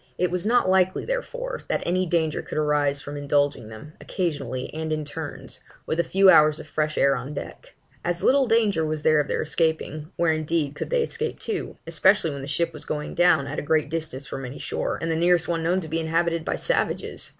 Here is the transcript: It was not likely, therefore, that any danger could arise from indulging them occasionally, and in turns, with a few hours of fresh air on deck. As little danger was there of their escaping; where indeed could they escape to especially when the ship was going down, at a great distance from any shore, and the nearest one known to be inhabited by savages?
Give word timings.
It 0.17 0.31
was 0.31 0.47
not 0.47 0.67
likely, 0.67 1.05
therefore, 1.05 1.59
that 1.67 1.83
any 1.85 2.07
danger 2.07 2.41
could 2.41 2.57
arise 2.57 2.99
from 2.99 3.15
indulging 3.17 3.67
them 3.69 3.93
occasionally, 4.01 4.73
and 4.73 4.91
in 4.91 5.05
turns, 5.05 5.59
with 5.85 5.99
a 5.99 6.03
few 6.03 6.27
hours 6.27 6.59
of 6.59 6.65
fresh 6.65 6.97
air 6.97 7.15
on 7.15 7.35
deck. 7.35 7.75
As 8.03 8.23
little 8.23 8.47
danger 8.47 8.83
was 8.83 9.03
there 9.03 9.19
of 9.19 9.27
their 9.27 9.43
escaping; 9.43 10.11
where 10.15 10.33
indeed 10.33 10.73
could 10.73 10.89
they 10.89 11.03
escape 11.03 11.37
to 11.41 11.77
especially 11.85 12.31
when 12.31 12.41
the 12.41 12.47
ship 12.47 12.73
was 12.73 12.83
going 12.83 13.13
down, 13.13 13.45
at 13.45 13.59
a 13.59 13.61
great 13.61 13.91
distance 13.91 14.25
from 14.25 14.43
any 14.43 14.57
shore, 14.57 14.97
and 14.99 15.11
the 15.11 15.15
nearest 15.15 15.47
one 15.47 15.61
known 15.61 15.79
to 15.81 15.87
be 15.87 15.99
inhabited 15.99 16.43
by 16.43 16.55
savages? 16.55 17.29